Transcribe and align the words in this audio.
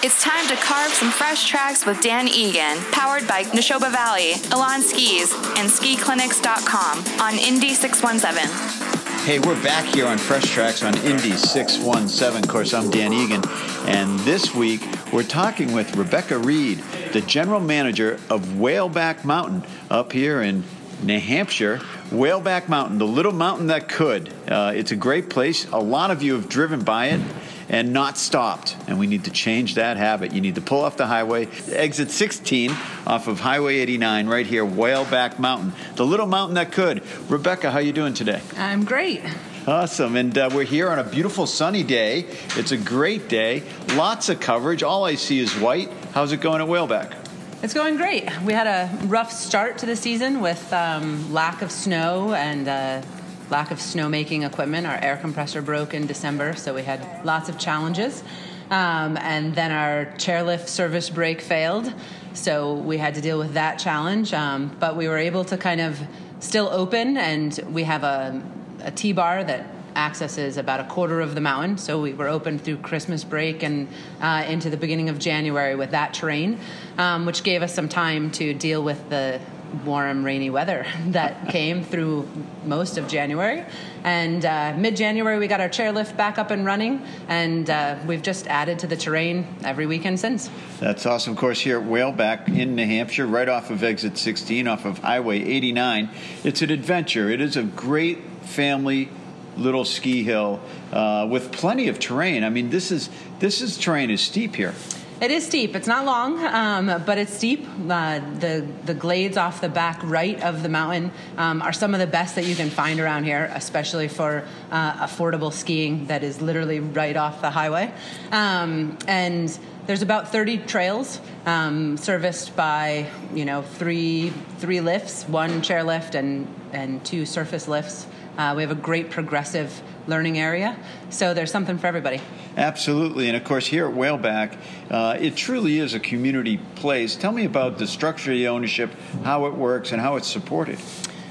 It's 0.00 0.22
time 0.22 0.46
to 0.46 0.54
carve 0.54 0.92
some 0.92 1.10
fresh 1.10 1.48
tracks 1.48 1.84
with 1.84 2.00
Dan 2.00 2.28
Egan, 2.28 2.78
powered 2.92 3.26
by 3.26 3.42
Nashoba 3.42 3.90
Valley, 3.90 4.34
Elan 4.52 4.80
Skis, 4.80 5.32
and 5.58 5.68
SkiClinics.com 5.68 7.20
on 7.20 7.34
Indy 7.36 7.74
617. 7.74 9.26
Hey, 9.26 9.40
we're 9.40 9.60
back 9.60 9.84
here 9.92 10.06
on 10.06 10.16
Fresh 10.16 10.52
Tracks 10.52 10.84
on 10.84 10.96
Indy 10.98 11.32
617. 11.32 12.44
Of 12.44 12.48
course, 12.48 12.74
I'm 12.74 12.90
Dan 12.90 13.12
Egan, 13.12 13.42
and 13.88 14.20
this 14.20 14.54
week 14.54 14.82
we're 15.12 15.24
talking 15.24 15.72
with 15.72 15.96
Rebecca 15.96 16.38
Reed, 16.38 16.78
the 17.12 17.20
general 17.22 17.58
manager 17.58 18.20
of 18.30 18.42
Whaleback 18.52 19.24
Mountain 19.24 19.64
up 19.90 20.12
here 20.12 20.42
in 20.42 20.62
New 21.02 21.18
Hampshire. 21.18 21.78
Whaleback 22.10 22.68
Mountain, 22.68 22.98
the 22.98 23.06
little 23.06 23.32
mountain 23.32 23.66
that 23.66 23.88
could. 23.88 24.32
Uh, 24.48 24.72
it's 24.76 24.92
a 24.92 24.96
great 24.96 25.28
place. 25.28 25.68
A 25.72 25.80
lot 25.80 26.12
of 26.12 26.22
you 26.22 26.34
have 26.34 26.48
driven 26.48 26.84
by 26.84 27.08
it 27.08 27.20
and 27.68 27.92
not 27.92 28.16
stopped. 28.18 28.76
And 28.86 28.98
we 28.98 29.06
need 29.06 29.24
to 29.24 29.30
change 29.30 29.74
that 29.74 29.96
habit. 29.96 30.32
You 30.32 30.40
need 30.40 30.54
to 30.54 30.60
pull 30.60 30.82
off 30.82 30.96
the 30.96 31.06
highway, 31.06 31.48
exit 31.70 32.10
16 32.10 32.70
off 33.06 33.28
of 33.28 33.40
Highway 33.40 33.76
89 33.76 34.26
right 34.26 34.46
here, 34.46 34.64
Whaleback 34.64 35.38
Mountain, 35.38 35.72
the 35.96 36.06
little 36.06 36.26
mountain 36.26 36.54
that 36.54 36.72
could. 36.72 37.02
Rebecca, 37.30 37.70
how 37.70 37.78
are 37.78 37.82
you 37.82 37.92
doing 37.92 38.14
today? 38.14 38.40
I'm 38.56 38.84
great. 38.84 39.22
Awesome. 39.66 40.16
And 40.16 40.36
uh, 40.38 40.48
we're 40.52 40.64
here 40.64 40.88
on 40.88 40.98
a 40.98 41.04
beautiful 41.04 41.46
sunny 41.46 41.82
day. 41.82 42.24
It's 42.56 42.72
a 42.72 42.76
great 42.78 43.28
day. 43.28 43.62
Lots 43.94 44.30
of 44.30 44.40
coverage. 44.40 44.82
All 44.82 45.04
I 45.04 45.14
see 45.14 45.40
is 45.40 45.52
white. 45.58 45.90
How's 46.12 46.32
it 46.32 46.40
going 46.40 46.62
at 46.62 46.68
Whaleback? 46.68 47.14
It's 47.62 47.74
going 47.74 47.96
great. 47.96 48.30
We 48.42 48.52
had 48.52 48.66
a 48.66 49.06
rough 49.06 49.32
start 49.32 49.78
to 49.78 49.86
the 49.86 49.96
season 49.96 50.40
with 50.40 50.72
um, 50.72 51.32
lack 51.34 51.60
of 51.60 51.70
snow 51.70 52.32
and 52.32 52.68
uh, 52.68 53.02
lack 53.50 53.70
of 53.70 53.78
snowmaking 53.78 54.46
equipment. 54.46 54.86
Our 54.86 54.98
air 55.02 55.16
compressor 55.16 55.62
broke 55.62 55.94
in 55.94 56.06
December, 56.06 56.54
so 56.54 56.74
we 56.74 56.82
had 56.82 57.24
lots 57.24 57.48
of 57.48 57.58
challenges. 57.58 58.22
Um, 58.70 59.16
and 59.16 59.54
then 59.54 59.72
our 59.72 60.06
chairlift 60.16 60.68
service 60.68 61.08
brake 61.08 61.40
failed, 61.40 61.92
so 62.34 62.74
we 62.74 62.98
had 62.98 63.14
to 63.14 63.20
deal 63.20 63.38
with 63.38 63.54
that 63.54 63.78
challenge. 63.78 64.34
Um, 64.34 64.76
but 64.78 64.94
we 64.96 65.08
were 65.08 65.16
able 65.16 65.44
to 65.46 65.56
kind 65.56 65.80
of 65.80 65.98
still 66.40 66.68
open, 66.68 67.16
and 67.16 67.58
we 67.70 67.84
have 67.84 68.04
a, 68.04 68.42
a 68.82 68.90
T 68.90 69.12
bar 69.12 69.42
that 69.42 69.66
accesses 69.96 70.58
about 70.58 70.80
a 70.80 70.84
quarter 70.84 71.20
of 71.20 71.34
the 71.34 71.40
mountain. 71.40 71.78
So 71.78 72.00
we 72.00 72.12
were 72.12 72.28
open 72.28 72.58
through 72.58 72.76
Christmas 72.78 73.24
break 73.24 73.62
and 73.62 73.88
uh, 74.20 74.44
into 74.46 74.70
the 74.70 74.76
beginning 74.76 75.08
of 75.08 75.18
January 75.18 75.74
with 75.74 75.90
that 75.90 76.14
terrain, 76.14 76.60
um, 76.98 77.26
which 77.26 77.42
gave 77.42 77.62
us 77.62 77.74
some 77.74 77.88
time 77.88 78.30
to 78.32 78.54
deal 78.54 78.82
with 78.82 79.08
the 79.08 79.40
warm, 79.84 80.24
rainy 80.24 80.50
weather 80.50 80.86
that 81.06 81.48
came 81.48 81.82
through 81.82 82.28
most 82.64 82.98
of 82.98 83.08
January. 83.08 83.64
And 84.04 84.44
uh, 84.44 84.74
mid 84.76 84.96
January, 84.96 85.38
we 85.38 85.48
got 85.48 85.60
our 85.60 85.68
chairlift 85.68 86.16
back 86.16 86.38
up 86.38 86.50
and 86.50 86.64
running, 86.64 87.02
and 87.28 87.68
uh, 87.68 87.96
we've 88.06 88.22
just 88.22 88.46
added 88.46 88.78
to 88.80 88.86
the 88.86 88.96
terrain 88.96 89.46
every 89.64 89.86
weekend 89.86 90.20
since. 90.20 90.50
That's 90.78 91.04
awesome. 91.06 91.32
Of 91.32 91.38
course, 91.38 91.60
here 91.60 91.80
at 91.80 91.86
Whaleback 91.86 92.48
in 92.48 92.74
New 92.74 92.86
Hampshire, 92.86 93.26
right 93.26 93.48
off 93.48 93.70
of 93.70 93.82
exit 93.82 94.16
16, 94.16 94.68
off 94.68 94.84
of 94.84 94.98
Highway 94.98 95.42
89, 95.42 96.10
it's 96.44 96.62
an 96.62 96.70
adventure. 96.70 97.28
It 97.28 97.40
is 97.40 97.56
a 97.56 97.64
great 97.64 98.22
family 98.42 99.08
little 99.56 99.84
ski 99.84 100.22
hill 100.22 100.60
uh, 100.92 101.26
with 101.28 101.52
plenty 101.52 101.88
of 101.88 101.98
terrain. 101.98 102.44
I 102.44 102.50
mean, 102.50 102.70
this 102.70 102.90
is 102.90 103.10
this 103.40 103.60
is 103.60 103.76
terrain 103.76 104.10
is 104.10 104.20
steep 104.20 104.56
here. 104.56 104.74
It 105.20 105.32
is 105.32 105.44
steep. 105.44 105.74
It's 105.74 105.88
not 105.88 106.04
long, 106.04 106.44
um, 106.44 107.02
but 107.04 107.18
it's 107.18 107.32
steep. 107.32 107.66
Uh, 107.90 108.20
the 108.38 108.64
the 108.84 108.94
glades 108.94 109.36
off 109.36 109.60
the 109.60 109.68
back 109.68 109.98
right 110.04 110.40
of 110.40 110.62
the 110.62 110.68
mountain 110.68 111.10
um, 111.36 111.60
are 111.60 111.72
some 111.72 111.92
of 111.92 111.98
the 111.98 112.06
best 112.06 112.36
that 112.36 112.44
you 112.44 112.54
can 112.54 112.70
find 112.70 113.00
around 113.00 113.24
here, 113.24 113.50
especially 113.52 114.06
for 114.06 114.44
uh, 114.70 115.04
affordable 115.04 115.52
skiing 115.52 116.06
that 116.06 116.22
is 116.22 116.40
literally 116.40 116.78
right 116.78 117.16
off 117.16 117.40
the 117.40 117.50
highway. 117.50 117.92
Um, 118.30 118.96
and 119.08 119.58
there's 119.86 120.02
about 120.02 120.30
30 120.30 120.58
trails 120.58 121.20
um, 121.46 121.96
serviced 121.96 122.54
by 122.54 123.10
you 123.34 123.44
know 123.44 123.62
three 123.62 124.30
three 124.58 124.80
lifts, 124.80 125.24
one 125.24 125.62
chairlift 125.62 126.14
and 126.14 126.46
and 126.72 127.04
two 127.04 127.26
surface 127.26 127.66
lifts. 127.66 128.06
Uh, 128.38 128.54
we 128.54 128.62
have 128.62 128.70
a 128.70 128.76
great 128.76 129.10
progressive 129.10 129.82
learning 130.06 130.38
area, 130.38 130.78
so 131.10 131.34
there's 131.34 131.50
something 131.50 131.76
for 131.76 131.88
everybody. 131.88 132.20
Absolutely, 132.56 133.26
and 133.26 133.36
of 133.36 133.42
course, 133.42 133.66
here 133.66 133.88
at 133.88 133.94
Whaleback, 133.94 134.56
uh, 134.92 135.18
it 135.20 135.34
truly 135.34 135.80
is 135.80 135.92
a 135.92 135.98
community 135.98 136.58
place. 136.76 137.16
Tell 137.16 137.32
me 137.32 137.44
about 137.44 137.78
the 137.78 137.86
structure 137.86 138.30
of 138.30 138.38
the 138.38 138.46
ownership, 138.46 138.94
how 139.24 139.46
it 139.46 139.54
works, 139.54 139.90
and 139.90 140.00
how 140.00 140.14
it's 140.14 140.28
supported. 140.28 140.78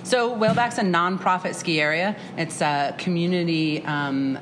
So, 0.04 0.36
Whaleback's 0.38 0.80
a 0.80 0.84
nonprofit 0.84 1.56
ski 1.56 1.80
area. 1.80 2.14
It's 2.36 2.62
a 2.62 2.94
community 2.98 3.86
um, 3.86 4.38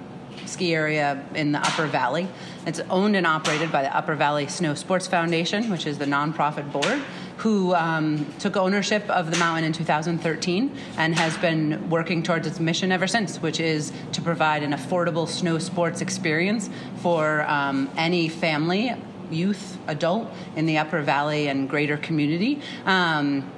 ski 0.47 0.73
area 0.73 1.23
in 1.35 1.51
the 1.51 1.59
Upper 1.59 1.85
Valley. 1.85 2.27
It's 2.65 2.79
owned 2.89 3.15
and 3.15 3.27
operated 3.27 3.71
by 3.71 3.83
the 3.83 3.95
Upper 3.95 4.15
Valley 4.15 4.47
Snow 4.47 4.73
Sports 4.73 5.05
Foundation, 5.05 5.69
which 5.69 5.85
is 5.85 5.99
the 5.99 6.05
nonprofit 6.05 6.71
board 6.71 6.99
who 7.37 7.73
um, 7.75 8.25
took 8.39 8.55
ownership 8.55 9.07
of 9.09 9.31
the 9.31 9.37
mountain 9.37 9.65
in 9.65 9.73
2013 9.73 10.75
and 10.97 11.15
has 11.15 11.37
been 11.37 11.89
working 11.89 12.23
towards 12.23 12.47
its 12.47 12.59
mission 12.59 12.91
ever 12.91 13.07
since, 13.07 13.41
which 13.41 13.59
is 13.59 13.91
to 14.13 14.21
provide 14.21 14.63
an 14.63 14.71
affordable 14.71 15.27
snow 15.27 15.57
sports 15.57 16.01
experience 16.01 16.69
for 16.97 17.43
um, 17.43 17.89
any 17.97 18.29
family, 18.29 18.93
youth, 19.29 19.77
adult 19.87 20.29
in 20.55 20.65
the 20.65 20.77
Upper 20.77 21.01
Valley 21.01 21.47
and 21.47 21.69
greater 21.69 21.97
community. 21.97 22.61
Um, 22.85 23.51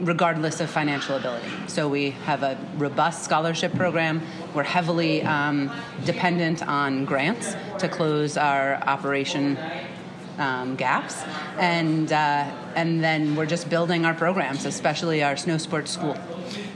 regardless 0.00 0.60
of 0.60 0.68
financial 0.70 1.16
ability. 1.16 1.48
So 1.68 1.88
we 1.88 2.10
have 2.10 2.42
a 2.42 2.58
robust 2.76 3.24
scholarship 3.24 3.72
program. 3.74 4.22
We're 4.54 4.62
heavily 4.64 5.22
um, 5.22 5.70
dependent 6.04 6.66
on 6.66 7.04
grants 7.04 7.54
to 7.78 7.88
close 7.88 8.36
our 8.36 8.76
operation 8.76 9.56
um, 10.42 10.74
gaps, 10.74 11.22
and 11.56 12.12
uh, 12.12 12.50
and 12.74 13.02
then 13.02 13.36
we're 13.36 13.46
just 13.46 13.70
building 13.70 14.04
our 14.04 14.14
programs, 14.14 14.64
especially 14.64 15.22
our 15.22 15.36
snow 15.36 15.58
sports 15.58 15.92
school. 15.92 16.16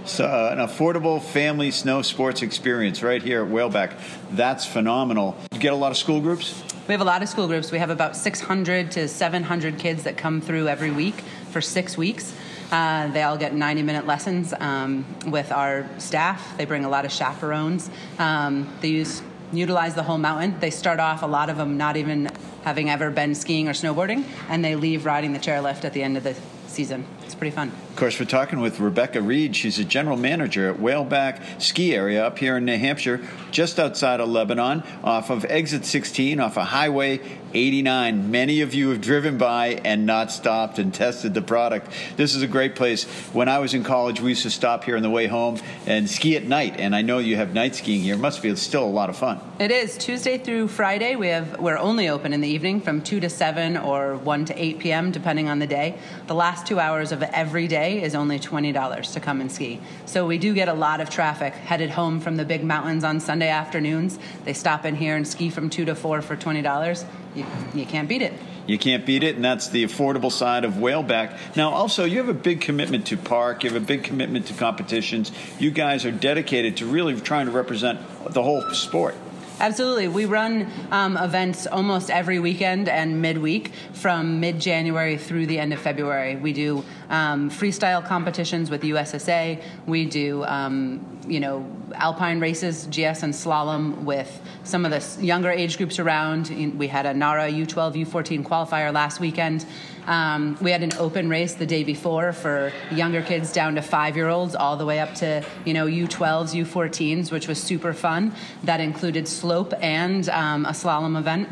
So, 0.04 0.25
uh, 0.25 0.50
an 0.53 0.59
affordable 0.59 1.21
family 1.21 1.72
snow 1.72 2.03
sports 2.03 2.43
experience 2.43 3.03
right 3.03 3.21
here 3.21 3.44
at 3.44 3.50
Whaleback. 3.50 3.99
That's 4.31 4.65
phenomenal. 4.65 5.37
You 5.53 5.59
get 5.59 5.72
a 5.72 5.76
lot 5.76 5.91
of 5.91 5.99
school 5.99 6.21
groups? 6.21 6.62
We 6.87 6.93
have 6.93 7.00
a 7.00 7.05
lot 7.05 7.22
of 7.22 7.28
school 7.28 7.49
groups. 7.49 7.72
We 7.72 7.78
have 7.78 7.91
about 7.91 8.16
600 8.16 8.93
to 8.93 9.09
700 9.09 9.78
kids 9.78 10.05
that 10.05 10.16
come 10.16 10.41
through 10.41 10.69
every 10.69 10.93
week 10.93 11.16
for 11.50 11.60
six 11.60 11.99
weeks. 11.99 12.32
Uh, 12.71 13.09
they 13.09 13.22
all 13.22 13.37
get 13.37 13.53
90 13.53 13.82
minute 13.82 14.06
lessons 14.06 14.55
um, 14.60 15.05
with 15.26 15.50
our 15.50 15.88
staff. 15.99 16.56
They 16.56 16.66
bring 16.66 16.84
a 16.84 16.88
lot 16.88 17.05
of 17.05 17.10
chaperones. 17.10 17.91
Um, 18.21 18.72
they 18.81 18.88
use 18.88 19.22
utilize 19.52 19.94
the 19.94 20.02
whole 20.02 20.18
mountain. 20.18 20.58
They 20.60 20.70
start 20.70 21.00
off 21.00 21.22
a 21.22 21.26
lot 21.26 21.50
of 21.50 21.56
them 21.56 21.76
not 21.76 21.96
even 21.96 22.30
having 22.64 22.90
ever 22.90 23.10
been 23.10 23.34
skiing 23.34 23.68
or 23.68 23.72
snowboarding, 23.72 24.24
and 24.48 24.64
they 24.64 24.76
leave 24.76 25.06
riding 25.06 25.32
the 25.32 25.38
chairlift 25.38 25.84
at 25.84 25.92
the 25.92 26.02
end 26.02 26.16
of 26.16 26.24
the 26.24 26.34
season. 26.66 27.06
It's 27.26 27.34
pretty 27.34 27.54
fun. 27.54 27.72
Of 27.91 27.97
course, 27.97 28.20
we're 28.20 28.26
talking 28.26 28.60
with 28.60 28.78
Rebecca 28.78 29.20
Reed. 29.20 29.56
She's 29.56 29.81
a 29.81 29.84
general 29.84 30.16
manager 30.16 30.70
at 30.70 30.78
Whaleback 30.78 31.60
Ski 31.60 31.92
Area 31.92 32.25
up 32.25 32.38
here 32.38 32.56
in 32.56 32.64
New 32.64 32.78
Hampshire, 32.78 33.20
just 33.50 33.81
outside 33.81 34.20
of 34.20 34.28
Lebanon, 34.28 34.84
off 35.03 35.31
of 35.31 35.44
exit 35.47 35.84
16, 35.84 36.38
off 36.38 36.56
of 36.56 36.69
Highway 36.69 37.20
89. 37.54 38.31
Many 38.31 38.60
of 38.60 38.75
you 38.75 38.91
have 38.91 39.00
driven 39.00 39.38
by 39.38 39.81
and 39.84 40.04
not 40.04 40.31
stopped 40.31 40.78
and 40.78 40.92
tested 40.92 41.32
the 41.32 41.41
product. 41.41 41.91
This 42.16 42.34
is 42.34 42.42
a 42.42 42.47
great 42.47 42.76
place. 42.76 43.04
When 43.32 43.48
I 43.48 43.60
was 43.60 43.72
in 43.72 43.82
college, 43.82 44.20
we 44.20 44.31
used 44.31 44.43
to 44.43 44.50
stop 44.50 44.84
here 44.84 44.97
on 44.97 45.03
the 45.03 45.10
way 45.10 45.26
home 45.26 45.58
and 45.87 46.08
ski 46.08 46.37
at 46.37 46.44
night. 46.44 46.78
And 46.78 46.94
I 46.94 47.03
know 47.03 47.19
you 47.19 47.37
have 47.37 47.54
night 47.54 47.75
skiing 47.75 48.03
here. 48.03 48.14
It 48.14 48.19
must 48.19 48.43
be 48.43 48.54
still 48.56 48.84
a 48.84 48.87
lot 48.87 49.08
of 49.08 49.16
fun. 49.16 49.41
It 49.58 49.70
is 49.70 49.97
Tuesday 49.97 50.37
through 50.37 50.69
Friday. 50.69 51.16
We 51.16 51.28
have 51.28 51.58
we're 51.58 51.78
only 51.78 52.08
open 52.08 52.34
in 52.34 52.43
the 52.43 52.48
evening 52.48 52.82
from 52.82 53.00
two 53.00 53.20
to 53.20 53.31
seven 53.31 53.78
or 53.78 54.16
one 54.16 54.44
to 54.44 54.62
eight 54.62 54.78
p.m. 54.78 55.10
depending 55.10 55.48
on 55.48 55.58
the 55.58 55.66
day. 55.66 55.98
The 56.26 56.34
last 56.34 56.66
two 56.66 56.78
hours 56.78 57.10
of 57.10 57.16
every 57.22 57.69
day 57.69 58.03
is 58.03 58.15
only 58.15 58.38
twenty 58.38 58.72
dollars 58.72 59.12
to 59.12 59.21
come 59.21 59.41
and 59.41 59.50
ski. 59.50 59.81
So 60.04 60.27
we 60.27 60.38
do 60.38 60.54
get 60.54 60.69
a 60.69 60.75
lot 60.75 61.00
of 61.00 61.10
traffic 61.10 61.54
headed 61.54 61.91
home 61.91 62.21
from 62.21 62.37
the 62.37 62.44
big 62.44 62.65
mountains 62.65 63.04
on 63.04 63.21
Sunday 63.21 63.49
afternoons. 63.49 64.19
They 64.44 64.53
stop 64.53 64.84
in 64.84 64.94
here 64.97 65.16
and 65.16 65.26
ski 65.26 65.50
from 65.50 65.71
two 65.71 65.84
to 65.84 65.94
four 65.94 66.22
for 66.22 66.37
twenty 66.37 66.62
dollars 66.62 67.05
you, 67.37 67.44
you 67.75 67.87
can't 67.87 68.09
beat 68.09 68.22
it. 68.22 68.32
You 68.66 68.78
can't 68.78 69.06
beat 69.06 69.22
it, 69.22 69.37
and 69.37 69.44
that's 69.44 69.69
the 69.69 69.85
affordable 69.85 70.32
side 70.32 70.64
of 70.64 70.75
whaleback. 70.75 71.38
Now, 71.55 71.70
also, 71.70 72.05
you 72.05 72.19
have 72.19 72.29
a 72.29 72.35
big 72.35 72.61
commitment 72.61 73.06
to 73.08 73.17
park. 73.17 73.62
You 73.62 73.70
have 73.70 73.81
a 73.81 73.85
big 73.85 74.02
commitment 74.02 74.46
to 74.46 74.55
competitions. 74.55 75.31
You 75.61 75.70
guys 75.70 76.05
are 76.05 76.11
dedicated 76.11 76.79
to 76.79 76.87
really 76.87 77.20
trying 77.20 77.46
to 77.46 77.52
represent 77.52 78.00
the 78.29 78.43
whole 78.43 78.62
sport. 78.73 79.14
Absolutely. 79.58 80.08
We 80.08 80.26
run 80.26 80.70
um, 80.91 81.17
events 81.17 81.67
almost 81.67 82.11
every 82.11 82.38
weekend 82.38 82.88
and 82.88 83.23
midweek 83.23 83.73
from 83.93 84.38
mid 84.38 84.61
January 84.61 85.17
through 85.17 85.47
the 85.47 85.58
end 85.58 85.73
of 85.73 85.81
February. 85.81 86.37
We 86.37 86.53
do 86.53 86.85
um, 87.08 87.50
freestyle 87.50 88.06
competitions 88.06 88.70
with 88.70 88.82
USSA. 88.82 89.62
We 89.87 90.05
do, 90.05 90.44
um, 90.44 91.20
you 91.26 91.41
know, 91.41 91.67
alpine 91.96 92.40
races, 92.40 92.87
GS 92.87 93.22
and 93.22 93.32
slalom 93.32 94.04
with 94.04 94.40
some 94.64 94.84
of 94.84 94.90
the 94.90 95.25
younger 95.25 95.50
age 95.50 95.76
groups 95.76 95.98
around. 95.98 96.50
We 96.78 96.88
had 96.88 97.06
a 97.06 97.14
NARA 97.14 97.50
U12, 97.50 98.06
U14 98.06 98.43
qualifier 98.44 98.93
last 98.93 99.20
weekend. 99.20 99.64
Um, 100.06 100.56
we 100.60 100.70
had 100.70 100.82
an 100.82 100.93
open 100.98 101.28
race 101.28 101.54
the 101.54 101.66
day 101.66 101.82
before 101.82 102.32
for 102.32 102.72
younger 102.93 103.22
kids 103.22 103.52
down 103.52 103.75
to 103.75 103.82
five 103.82 104.16
year 104.16 104.28
olds, 104.28 104.54
all 104.54 104.76
the 104.76 104.87
way 104.87 105.00
up 105.00 105.14
to 105.16 105.44
you 105.64 105.75
know 105.75 105.87
U12s, 105.87 106.54
U14s, 106.64 107.32
which 107.32 107.48
was 107.48 107.60
super 107.62 107.93
fun. 107.93 108.32
That 108.64 108.81
included 108.81 109.26
slope 109.26 109.75
and 109.81 110.28
um, 110.28 110.64
a 110.64 110.70
slalom 110.70 111.19
event. 111.19 111.49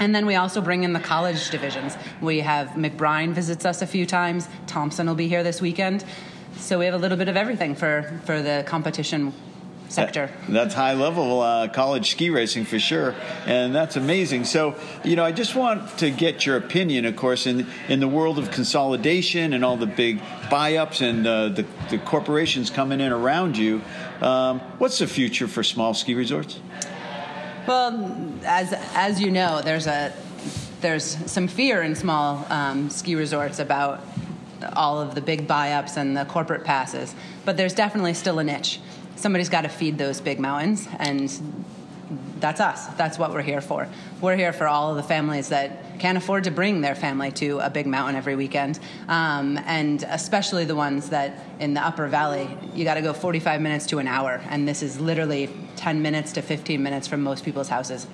And 0.00 0.14
then 0.14 0.26
we 0.26 0.34
also 0.34 0.60
bring 0.60 0.84
in 0.84 0.92
the 0.92 1.00
college 1.00 1.50
divisions. 1.50 1.96
We 2.20 2.40
have 2.40 2.68
McBrien 2.70 3.32
visits 3.32 3.64
us 3.64 3.80
a 3.80 3.86
few 3.86 4.06
times. 4.06 4.48
Thompson 4.66 5.06
will 5.06 5.14
be 5.14 5.28
here 5.28 5.42
this 5.42 5.60
weekend. 5.60 6.04
So 6.56 6.78
we 6.78 6.84
have 6.84 6.94
a 6.94 6.98
little 6.98 7.16
bit 7.16 7.28
of 7.28 7.36
everything 7.36 7.74
for, 7.74 8.20
for 8.24 8.42
the 8.42 8.64
competition 8.66 9.32
sector. 9.88 10.26
That, 10.26 10.48
that's 10.52 10.74
high 10.74 10.94
level 10.94 11.40
uh, 11.40 11.68
college 11.68 12.10
ski 12.10 12.30
racing 12.30 12.64
for 12.64 12.78
sure, 12.78 13.14
and 13.46 13.74
that's 13.74 13.96
amazing. 13.96 14.44
So, 14.44 14.74
you 15.04 15.16
know, 15.16 15.24
I 15.24 15.32
just 15.32 15.54
want 15.54 15.98
to 15.98 16.10
get 16.10 16.46
your 16.46 16.56
opinion, 16.56 17.04
of 17.04 17.16
course, 17.16 17.46
in 17.46 17.66
in 17.88 18.00
the 18.00 18.08
world 18.08 18.38
of 18.38 18.50
consolidation 18.50 19.52
and 19.52 19.64
all 19.64 19.76
the 19.76 19.86
big 19.86 20.20
buy-ups 20.50 21.00
and 21.00 21.26
uh, 21.26 21.48
the, 21.48 21.66
the 21.90 21.98
corporations 21.98 22.70
coming 22.70 23.00
in 23.00 23.12
around 23.12 23.56
you. 23.56 23.80
Um, 24.20 24.60
what's 24.78 24.98
the 24.98 25.06
future 25.06 25.48
for 25.48 25.62
small 25.62 25.94
ski 25.94 26.14
resorts? 26.14 26.60
Well, 27.66 28.32
as 28.44 28.72
as 28.94 29.20
you 29.20 29.30
know, 29.30 29.62
there's 29.62 29.86
a 29.86 30.12
there's 30.80 31.04
some 31.30 31.48
fear 31.48 31.82
in 31.82 31.94
small 31.94 32.46
um, 32.50 32.90
ski 32.90 33.14
resorts 33.14 33.58
about 33.58 34.04
all 34.76 35.00
of 35.00 35.14
the 35.14 35.20
big 35.20 35.46
buy-ups 35.46 35.96
and 35.96 36.16
the 36.16 36.24
corporate 36.26 36.64
passes, 36.64 37.14
but 37.44 37.56
there's 37.56 37.74
definitely 37.74 38.14
still 38.14 38.38
a 38.38 38.44
niche 38.44 38.80
somebody's 39.16 39.48
got 39.48 39.62
to 39.62 39.68
feed 39.68 39.98
those 39.98 40.20
big 40.20 40.40
mountains 40.40 40.88
and 40.98 41.30
that's 42.40 42.60
us. 42.60 42.86
That's 42.88 43.18
what 43.18 43.32
we're 43.32 43.42
here 43.42 43.60
for. 43.60 43.88
We're 44.20 44.36
here 44.36 44.52
for 44.52 44.68
all 44.68 44.90
of 44.90 44.96
the 44.96 45.02
families 45.02 45.48
that 45.48 45.98
can't 45.98 46.18
afford 46.18 46.44
to 46.44 46.50
bring 46.50 46.80
their 46.80 46.94
family 46.94 47.30
to 47.32 47.60
a 47.60 47.70
big 47.70 47.86
mountain 47.86 48.16
every 48.16 48.36
weekend 48.36 48.78
um, 49.08 49.58
and 49.64 50.04
especially 50.08 50.64
the 50.64 50.74
ones 50.74 51.10
that 51.10 51.38
in 51.60 51.72
the 51.72 51.80
upper 51.80 52.08
valley 52.08 52.48
you 52.74 52.84
got 52.84 52.94
to 52.94 53.02
go 53.02 53.12
45 53.12 53.60
minutes 53.60 53.86
to 53.86 53.98
an 53.98 54.08
hour 54.08 54.42
and 54.50 54.68
this 54.68 54.82
is 54.82 55.00
literally 55.00 55.48
10 55.76 56.02
minutes 56.02 56.32
to 56.32 56.42
15 56.42 56.82
minutes 56.82 57.06
from 57.06 57.22
most 57.22 57.44
people's 57.44 57.68
houses. 57.68 58.06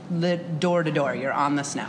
Door 0.58 0.84
to 0.84 0.90
door 0.90 1.14
you're 1.14 1.32
on 1.32 1.56
the 1.56 1.64
snow 1.64 1.86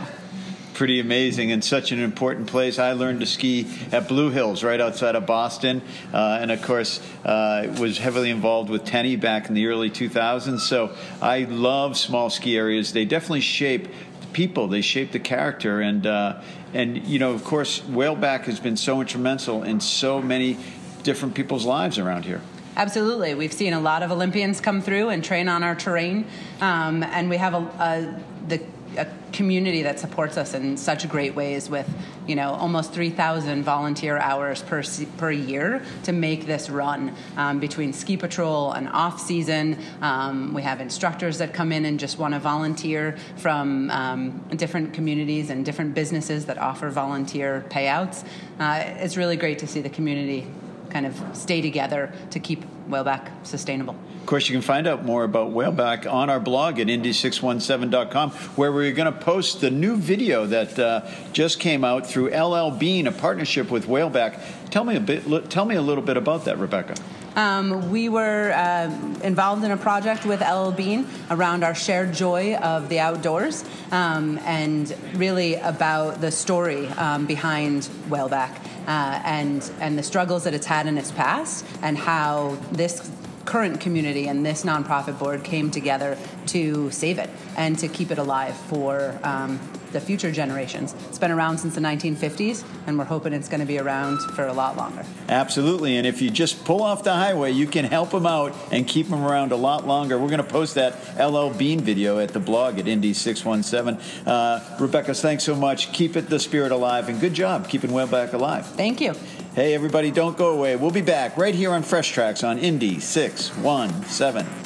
pretty 0.82 0.98
amazing 0.98 1.52
and 1.52 1.62
such 1.62 1.92
an 1.92 2.00
important 2.00 2.48
place. 2.48 2.76
I 2.76 2.90
learned 2.94 3.20
to 3.20 3.26
ski 3.26 3.68
at 3.92 4.08
Blue 4.08 4.30
Hills 4.30 4.64
right 4.64 4.80
outside 4.80 5.14
of 5.14 5.26
Boston, 5.26 5.80
uh, 6.12 6.40
and 6.40 6.50
of 6.50 6.60
course 6.60 7.00
uh, 7.24 7.72
was 7.78 7.98
heavily 7.98 8.30
involved 8.30 8.68
with 8.68 8.84
Tenney 8.84 9.14
back 9.14 9.46
in 9.46 9.54
the 9.54 9.68
early 9.68 9.90
2000s. 9.90 10.58
So 10.58 10.90
I 11.20 11.44
love 11.44 11.96
small 11.96 12.30
ski 12.30 12.56
areas. 12.56 12.92
They 12.92 13.04
definitely 13.04 13.42
shape 13.42 13.86
the 14.22 14.26
people. 14.32 14.66
They 14.66 14.80
shape 14.80 15.12
the 15.12 15.20
character, 15.20 15.80
and 15.80 16.04
uh, 16.04 16.42
and 16.74 17.06
you 17.06 17.20
know 17.20 17.30
of 17.30 17.44
course 17.44 17.78
Whaleback 17.82 18.46
has 18.46 18.58
been 18.58 18.76
so 18.76 19.00
instrumental 19.00 19.62
in 19.62 19.78
so 19.78 20.20
many 20.20 20.58
different 21.04 21.36
people's 21.36 21.64
lives 21.64 21.96
around 21.96 22.24
here. 22.24 22.40
Absolutely. 22.76 23.36
We've 23.36 23.52
seen 23.52 23.72
a 23.72 23.80
lot 23.80 24.02
of 24.02 24.10
Olympians 24.10 24.60
come 24.60 24.80
through 24.80 25.10
and 25.10 25.22
train 25.22 25.48
on 25.48 25.62
our 25.62 25.76
terrain, 25.76 26.26
um, 26.60 27.04
and 27.04 27.30
we 27.30 27.36
have 27.36 27.54
a, 27.54 27.58
a 27.58 28.20
the 28.48 28.62
a 28.96 29.06
community 29.32 29.82
that 29.82 29.98
supports 29.98 30.36
us 30.36 30.54
in 30.54 30.76
such 30.76 31.08
great 31.08 31.34
ways 31.34 31.68
with 31.68 31.88
you 32.26 32.34
know 32.34 32.52
almost 32.52 32.92
3000 32.92 33.62
volunteer 33.62 34.18
hours 34.18 34.62
per 34.62 34.82
per 35.16 35.30
year 35.30 35.82
to 36.04 36.12
make 36.12 36.46
this 36.46 36.70
run 36.70 37.14
um, 37.36 37.58
between 37.58 37.92
ski 37.92 38.16
patrol 38.16 38.72
and 38.72 38.88
off 38.88 39.20
season. 39.20 39.78
Um, 40.00 40.54
we 40.54 40.62
have 40.62 40.80
instructors 40.80 41.38
that 41.38 41.54
come 41.54 41.72
in 41.72 41.84
and 41.84 41.98
just 41.98 42.18
want 42.18 42.34
to 42.34 42.40
volunteer 42.40 43.16
from 43.36 43.90
um, 43.90 44.44
different 44.56 44.92
communities 44.92 45.50
and 45.50 45.64
different 45.64 45.94
businesses 45.94 46.46
that 46.46 46.58
offer 46.58 46.90
volunteer 46.90 47.64
payouts. 47.70 48.24
Uh, 48.58 48.84
it's 48.98 49.16
really 49.16 49.36
great 49.36 49.58
to 49.60 49.66
see 49.66 49.80
the 49.80 49.90
community 49.90 50.46
kind 50.90 51.06
of 51.06 51.20
stay 51.32 51.60
together 51.60 52.12
to 52.30 52.38
keep 52.38 52.62
whaleback 52.88 53.30
sustainable 53.42 53.96
of 54.22 54.26
course, 54.26 54.48
you 54.48 54.54
can 54.54 54.62
find 54.62 54.86
out 54.86 55.04
more 55.04 55.24
about 55.24 55.50
Whaleback 55.50 56.10
on 56.10 56.30
our 56.30 56.38
blog 56.38 56.78
at 56.78 56.86
indy617.com, 56.86 58.30
where 58.30 58.70
we're 58.70 58.92
going 58.92 59.12
to 59.12 59.18
post 59.18 59.60
the 59.60 59.68
new 59.68 59.96
video 59.96 60.46
that 60.46 60.78
uh, 60.78 61.00
just 61.32 61.58
came 61.58 61.82
out 61.82 62.06
through 62.06 62.28
LL 62.30 62.70
Bean, 62.70 63.08
a 63.08 63.12
partnership 63.12 63.68
with 63.68 63.86
Whaleback. 63.88 64.40
Tell 64.70 64.84
me 64.84 64.94
a 64.94 65.00
bit. 65.00 65.50
Tell 65.50 65.64
me 65.64 65.74
a 65.74 65.82
little 65.82 66.04
bit 66.04 66.16
about 66.16 66.44
that, 66.44 66.58
Rebecca. 66.58 66.94
Um, 67.36 67.90
we 67.90 68.08
were 68.08 68.52
uh, 68.52 68.90
involved 69.22 69.64
in 69.64 69.70
a 69.70 69.76
project 69.76 70.26
with 70.26 70.40
LL 70.40 70.70
Bean 70.70 71.06
around 71.30 71.64
our 71.64 71.74
shared 71.74 72.12
joy 72.12 72.56
of 72.56 72.88
the 72.88 73.00
outdoors 73.00 73.64
um, 73.90 74.38
and 74.44 74.94
really 75.14 75.54
about 75.54 76.20
the 76.20 76.30
story 76.30 76.86
um, 76.88 77.26
behind 77.26 77.82
Whaleback 78.08 78.54
uh, 78.86 79.20
and, 79.24 79.70
and 79.80 79.98
the 79.98 80.02
struggles 80.02 80.44
that 80.44 80.54
it's 80.54 80.66
had 80.66 80.86
in 80.86 80.98
its 80.98 81.10
past 81.10 81.64
and 81.80 81.96
how 81.96 82.58
this 82.70 83.10
current 83.44 83.80
community 83.80 84.28
and 84.28 84.44
this 84.44 84.64
nonprofit 84.64 85.18
board 85.18 85.42
came 85.42 85.70
together 85.70 86.16
to 86.46 86.90
save 86.90 87.18
it 87.18 87.30
and 87.56 87.78
to 87.78 87.88
keep 87.88 88.10
it 88.10 88.18
alive 88.18 88.56
for 88.56 89.18
um, 89.22 89.58
the 89.92 90.00
future 90.00 90.32
generations. 90.32 90.94
It's 91.08 91.18
been 91.18 91.30
around 91.30 91.58
since 91.58 91.74
the 91.74 91.80
1950s, 91.80 92.64
and 92.86 92.98
we're 92.98 93.04
hoping 93.04 93.32
it's 93.32 93.48
going 93.48 93.60
to 93.60 93.66
be 93.66 93.78
around 93.78 94.18
for 94.34 94.46
a 94.46 94.52
lot 94.52 94.76
longer. 94.76 95.04
Absolutely, 95.28 95.96
and 95.96 96.06
if 96.06 96.22
you 96.22 96.30
just 96.30 96.64
pull 96.64 96.82
off 96.82 97.04
the 97.04 97.12
highway, 97.12 97.52
you 97.52 97.66
can 97.66 97.84
help 97.84 98.10
them 98.10 98.26
out 98.26 98.54
and 98.70 98.86
keep 98.86 99.08
them 99.08 99.24
around 99.24 99.52
a 99.52 99.56
lot 99.56 99.86
longer. 99.86 100.18
We're 100.18 100.28
going 100.28 100.38
to 100.38 100.44
post 100.44 100.74
that 100.74 100.94
LL 101.18 101.50
Bean 101.50 101.80
video 101.80 102.18
at 102.18 102.30
the 102.30 102.40
blog 102.40 102.78
at 102.78 102.86
Indy617. 102.86 104.26
Uh, 104.26 104.76
Rebecca, 104.80 105.14
thanks 105.14 105.44
so 105.44 105.54
much. 105.54 105.92
Keep 105.92 106.16
it 106.16 106.28
the 106.28 106.38
spirit 106.38 106.72
alive, 106.72 107.08
and 107.08 107.20
good 107.20 107.34
job 107.34 107.68
keeping 107.68 107.90
Whaleback 107.90 108.32
alive. 108.32 108.66
Thank 108.66 109.00
you. 109.00 109.14
Hey, 109.54 109.74
everybody, 109.74 110.10
don't 110.10 110.36
go 110.38 110.54
away. 110.54 110.76
We'll 110.76 110.90
be 110.90 111.02
back 111.02 111.36
right 111.36 111.54
here 111.54 111.72
on 111.72 111.82
Fresh 111.82 112.12
Tracks 112.12 112.42
on 112.42 112.58
Indy 112.58 113.00
617. 113.00 114.61